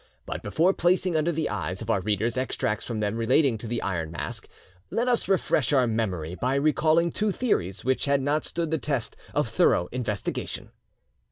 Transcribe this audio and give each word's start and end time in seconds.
But 0.25 0.41
before 0.41 0.73
placing 0.73 1.15
under 1.15 1.31
the 1.31 1.47
eyes 1.47 1.79
of 1.83 1.91
our 1.91 2.01
readers 2.01 2.35
extracts 2.35 2.83
from 2.87 3.01
them 3.01 3.15
relating 3.17 3.59
to 3.59 3.67
the 3.67 3.83
Iron 3.83 4.09
Mask, 4.09 4.47
let 4.89 5.07
us 5.07 5.27
refresh 5.27 5.71
our 5.73 5.85
memory 5.85 6.33
by 6.33 6.55
recalling 6.55 7.11
two 7.11 7.31
theories 7.31 7.85
which 7.85 8.05
had 8.05 8.19
not 8.19 8.43
stood 8.43 8.71
the 8.71 8.79
test 8.79 9.15
of 9.35 9.47
thorough 9.49 9.89
investigation. 9.91 10.71